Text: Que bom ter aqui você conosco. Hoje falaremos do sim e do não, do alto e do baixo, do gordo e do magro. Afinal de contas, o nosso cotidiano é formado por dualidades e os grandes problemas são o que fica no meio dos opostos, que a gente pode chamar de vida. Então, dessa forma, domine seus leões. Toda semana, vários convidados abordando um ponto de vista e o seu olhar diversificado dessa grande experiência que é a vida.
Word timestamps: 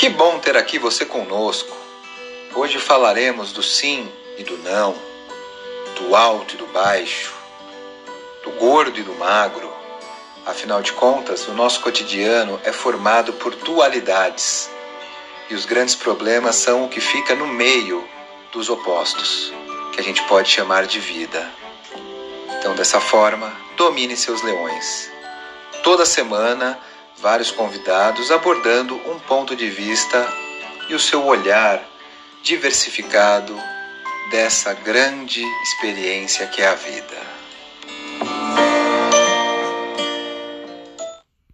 Que 0.00 0.08
bom 0.08 0.38
ter 0.38 0.56
aqui 0.56 0.78
você 0.78 1.04
conosco. 1.04 1.76
Hoje 2.54 2.78
falaremos 2.78 3.52
do 3.52 3.62
sim 3.62 4.10
e 4.38 4.42
do 4.42 4.56
não, 4.56 4.94
do 5.94 6.16
alto 6.16 6.54
e 6.54 6.56
do 6.56 6.64
baixo, 6.68 7.34
do 8.42 8.50
gordo 8.52 8.98
e 8.98 9.02
do 9.02 9.12
magro. 9.16 9.70
Afinal 10.46 10.80
de 10.80 10.94
contas, 10.94 11.46
o 11.48 11.52
nosso 11.52 11.82
cotidiano 11.82 12.58
é 12.64 12.72
formado 12.72 13.34
por 13.34 13.54
dualidades 13.56 14.70
e 15.50 15.54
os 15.54 15.66
grandes 15.66 15.94
problemas 15.94 16.56
são 16.56 16.86
o 16.86 16.88
que 16.88 16.98
fica 16.98 17.34
no 17.34 17.46
meio 17.46 18.02
dos 18.52 18.70
opostos, 18.70 19.52
que 19.92 20.00
a 20.00 20.02
gente 20.02 20.22
pode 20.22 20.48
chamar 20.48 20.86
de 20.86 20.98
vida. 20.98 21.46
Então, 22.58 22.74
dessa 22.74 23.02
forma, 23.02 23.54
domine 23.76 24.16
seus 24.16 24.40
leões. 24.40 25.12
Toda 25.82 26.06
semana, 26.06 26.80
vários 27.20 27.50
convidados 27.50 28.30
abordando 28.30 28.94
um 29.10 29.18
ponto 29.18 29.54
de 29.54 29.68
vista 29.68 30.26
e 30.88 30.94
o 30.94 30.98
seu 30.98 31.24
olhar 31.24 31.82
diversificado 32.42 33.56
dessa 34.30 34.72
grande 34.72 35.42
experiência 35.62 36.46
que 36.46 36.62
é 36.62 36.68
a 36.68 36.74
vida. 36.74 37.39